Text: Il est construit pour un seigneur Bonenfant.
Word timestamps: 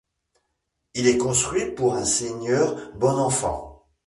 Il 0.95 1.05
est 1.07 1.19
construit 1.19 1.69
pour 1.75 1.93
un 1.93 2.05
seigneur 2.05 2.91
Bonenfant. 2.95 3.85